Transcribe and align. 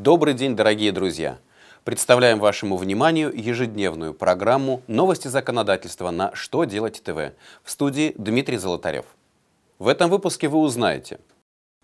Добрый 0.00 0.34
день, 0.34 0.54
дорогие 0.54 0.92
друзья! 0.92 1.40
Представляем 1.82 2.38
вашему 2.38 2.76
вниманию 2.76 3.32
ежедневную 3.34 4.14
программу 4.14 4.80
«Новости 4.86 5.26
законодательства» 5.26 6.12
на 6.12 6.32
«Что 6.36 6.62
делать 6.62 7.02
ТВ» 7.02 7.34
в 7.64 7.68
студии 7.68 8.14
Дмитрий 8.16 8.58
Золотарев. 8.58 9.06
В 9.80 9.88
этом 9.88 10.08
выпуске 10.08 10.46
вы 10.46 10.60
узнаете, 10.60 11.18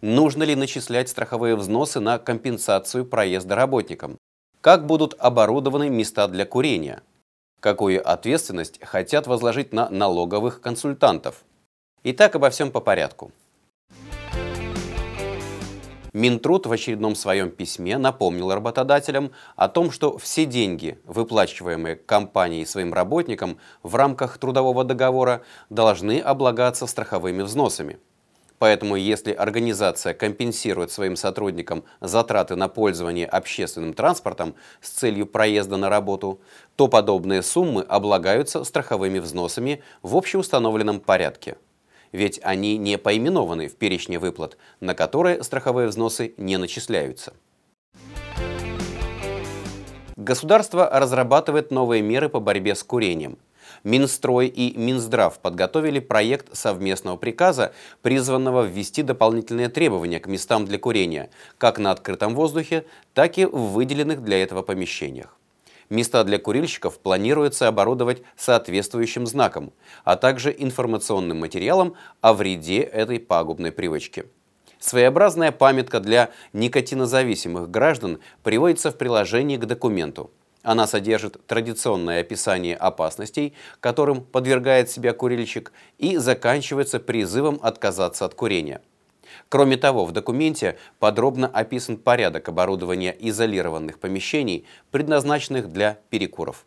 нужно 0.00 0.44
ли 0.44 0.54
начислять 0.54 1.08
страховые 1.08 1.56
взносы 1.56 1.98
на 1.98 2.20
компенсацию 2.20 3.04
проезда 3.04 3.56
работникам, 3.56 4.16
как 4.60 4.86
будут 4.86 5.16
оборудованы 5.18 5.90
места 5.90 6.28
для 6.28 6.46
курения, 6.46 7.02
какую 7.58 8.08
ответственность 8.08 8.78
хотят 8.80 9.26
возложить 9.26 9.72
на 9.72 9.90
налоговых 9.90 10.60
консультантов. 10.60 11.42
Итак, 12.04 12.36
обо 12.36 12.50
всем 12.50 12.70
по 12.70 12.78
порядку. 12.78 13.32
Минтруд 16.14 16.66
в 16.66 16.72
очередном 16.72 17.16
своем 17.16 17.50
письме 17.50 17.98
напомнил 17.98 18.54
работодателям 18.54 19.32
о 19.56 19.68
том, 19.68 19.90
что 19.90 20.16
все 20.16 20.46
деньги, 20.46 20.96
выплачиваемые 21.06 21.96
компанией 21.96 22.64
своим 22.66 22.94
работникам 22.94 23.58
в 23.82 23.96
рамках 23.96 24.38
трудового 24.38 24.84
договора, 24.84 25.42
должны 25.70 26.20
облагаться 26.20 26.86
страховыми 26.86 27.42
взносами. 27.42 27.98
Поэтому 28.60 28.94
если 28.94 29.32
организация 29.32 30.14
компенсирует 30.14 30.92
своим 30.92 31.16
сотрудникам 31.16 31.82
затраты 32.00 32.54
на 32.54 32.68
пользование 32.68 33.26
общественным 33.26 33.92
транспортом 33.92 34.54
с 34.80 34.90
целью 34.90 35.26
проезда 35.26 35.76
на 35.76 35.88
работу, 35.90 36.40
то 36.76 36.86
подобные 36.86 37.42
суммы 37.42 37.82
облагаются 37.82 38.62
страховыми 38.62 39.18
взносами 39.18 39.82
в 40.02 40.16
общеустановленном 40.16 41.00
порядке 41.00 41.56
ведь 42.14 42.38
они 42.44 42.78
не 42.78 42.96
поименованы 42.96 43.66
в 43.66 43.74
перечне 43.74 44.20
выплат, 44.20 44.56
на 44.78 44.94
которые 44.94 45.42
страховые 45.42 45.88
взносы 45.88 46.32
не 46.36 46.56
начисляются. 46.58 47.34
Государство 50.16 50.88
разрабатывает 50.92 51.72
новые 51.72 52.02
меры 52.02 52.28
по 52.28 52.38
борьбе 52.38 52.76
с 52.76 52.84
курением. 52.84 53.36
Минстрой 53.82 54.46
и 54.46 54.78
Минздрав 54.78 55.40
подготовили 55.40 55.98
проект 55.98 56.56
совместного 56.56 57.16
приказа, 57.16 57.74
призванного 58.00 58.62
ввести 58.62 59.02
дополнительные 59.02 59.68
требования 59.68 60.20
к 60.20 60.28
местам 60.28 60.66
для 60.66 60.78
курения, 60.78 61.30
как 61.58 61.80
на 61.80 61.90
открытом 61.90 62.36
воздухе, 62.36 62.86
так 63.12 63.38
и 63.38 63.44
в 63.44 63.72
выделенных 63.72 64.22
для 64.22 64.40
этого 64.40 64.62
помещениях. 64.62 65.36
Места 65.90 66.24
для 66.24 66.38
курильщиков 66.38 66.98
планируется 66.98 67.68
оборудовать 67.68 68.22
соответствующим 68.36 69.26
знаком, 69.26 69.72
а 70.04 70.16
также 70.16 70.54
информационным 70.56 71.40
материалом 71.40 71.94
о 72.20 72.32
вреде 72.32 72.80
этой 72.80 73.20
пагубной 73.20 73.72
привычки. 73.72 74.24
Своеобразная 74.78 75.52
памятка 75.52 76.00
для 76.00 76.30
никотинозависимых 76.52 77.70
граждан 77.70 78.20
приводится 78.42 78.90
в 78.90 78.98
приложении 78.98 79.56
к 79.56 79.64
документу. 79.64 80.30
Она 80.62 80.86
содержит 80.86 81.46
традиционное 81.46 82.20
описание 82.20 82.74
опасностей, 82.74 83.54
которым 83.80 84.22
подвергает 84.22 84.90
себя 84.90 85.12
курильщик, 85.12 85.72
и 85.98 86.16
заканчивается 86.16 87.00
призывом 87.00 87.60
отказаться 87.62 88.24
от 88.24 88.34
курения. 88.34 88.80
Кроме 89.48 89.76
того, 89.76 90.04
в 90.04 90.12
документе 90.12 90.78
подробно 90.98 91.46
описан 91.46 91.96
порядок 91.96 92.48
оборудования 92.48 93.14
изолированных 93.18 93.98
помещений, 93.98 94.66
предназначенных 94.90 95.72
для 95.72 95.98
перекуров. 96.10 96.66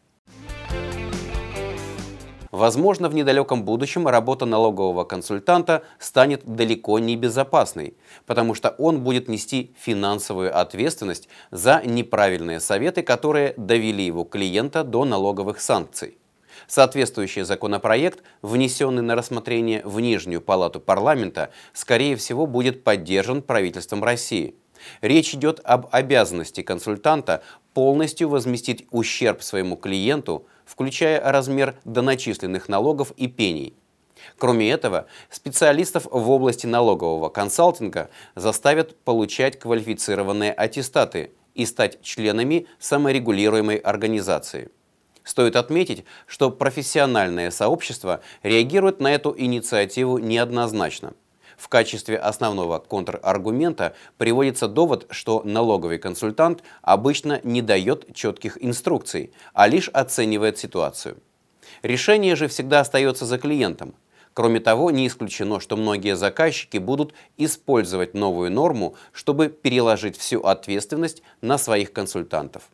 Возможно, 2.51 3.07
в 3.07 3.13
недалеком 3.13 3.63
будущем 3.63 4.07
работа 4.07 4.45
налогового 4.45 5.03
консультанта 5.03 5.83
станет 5.99 6.43
далеко 6.45 6.97
не 6.97 7.15
безопасной, 7.15 7.95
потому 8.25 8.55
что 8.55 8.69
он 8.79 9.01
будет 9.01 9.27
нести 9.27 9.75
финансовую 9.77 10.57
ответственность 10.57 11.29
за 11.51 11.81
неправильные 11.85 12.59
советы, 12.59 13.03
которые 13.03 13.53
довели 13.57 14.03
его 14.03 14.23
клиента 14.23 14.83
до 14.83 15.05
налоговых 15.05 15.59
санкций. 15.59 16.17
Соответствующий 16.65 17.43
законопроект, 17.43 18.23
внесенный 18.41 19.03
на 19.03 19.15
рассмотрение 19.15 19.81
в 19.85 19.99
Нижнюю 19.99 20.41
палату 20.41 20.79
парламента, 20.79 21.51
скорее 21.73 22.15
всего 22.15 22.47
будет 22.47 22.83
поддержан 22.83 23.41
правительством 23.41 24.03
России. 24.03 24.55
Речь 25.01 25.33
идет 25.33 25.59
об 25.63 25.87
обязанности 25.91 26.61
консультанта 26.61 27.43
полностью 27.73 28.29
возместить 28.29 28.87
ущерб 28.91 29.41
своему 29.43 29.75
клиенту, 29.75 30.45
включая 30.65 31.19
размер 31.31 31.75
доначисленных 31.85 32.69
налогов 32.69 33.11
и 33.17 33.27
пений. 33.27 33.73
Кроме 34.37 34.69
этого, 34.71 35.07
специалистов 35.29 36.07
в 36.09 36.29
области 36.29 36.65
налогового 36.65 37.29
консалтинга 37.29 38.09
заставят 38.35 38.97
получать 39.03 39.59
квалифицированные 39.59 40.51
аттестаты 40.53 41.31
и 41.53 41.65
стать 41.65 42.01
членами 42.01 42.67
саморегулируемой 42.79 43.77
организации. 43.77 44.69
Стоит 45.27 45.57
отметить, 45.57 46.05
что 46.25 46.49
профессиональное 46.49 47.51
сообщество 47.51 48.21
реагирует 48.43 49.01
на 49.01 49.13
эту 49.13 49.35
инициативу 49.37 50.19
неоднозначно. 50.19 51.15
В 51.57 51.67
качестве 51.67 52.17
основного 52.17 52.79
контраргумента 52.79 53.93
приводится 54.17 54.69
довод, 54.69 55.05
что 55.09 55.41
налоговый 55.43 55.97
консультант 55.97 56.63
обычно 56.81 57.41
не 57.43 57.61
дает 57.61 58.15
четких 58.15 58.57
инструкций, 58.63 59.33
а 59.53 59.67
лишь 59.67 59.89
оценивает 59.89 60.59
ситуацию. 60.59 61.17
Решение 61.81 62.37
же 62.37 62.47
всегда 62.47 62.79
остается 62.79 63.25
за 63.25 63.37
клиентом. 63.37 63.95
Кроме 64.33 64.61
того, 64.61 64.91
не 64.91 65.07
исключено, 65.07 65.59
что 65.59 65.75
многие 65.75 66.15
заказчики 66.15 66.77
будут 66.77 67.13
использовать 67.35 68.13
новую 68.13 68.49
норму, 68.49 68.95
чтобы 69.11 69.49
переложить 69.49 70.15
всю 70.15 70.39
ответственность 70.39 71.21
на 71.41 71.57
своих 71.57 71.91
консультантов. 71.91 72.69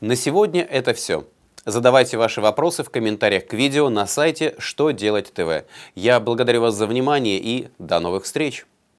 На 0.00 0.14
сегодня 0.14 0.62
это 0.62 0.94
все. 0.94 1.24
Задавайте 1.64 2.18
ваши 2.18 2.40
вопросы 2.40 2.84
в 2.84 2.90
комментариях 2.90 3.48
к 3.48 3.52
видео 3.52 3.88
на 3.88 4.06
сайте 4.06 4.54
«Что 4.58 4.92
делать 4.92 5.32
ТВ». 5.32 5.64
Я 5.96 6.20
благодарю 6.20 6.60
вас 6.60 6.74
за 6.74 6.86
внимание 6.86 7.38
и 7.38 7.68
до 7.80 7.98
новых 7.98 8.22
встреч! 8.22 8.64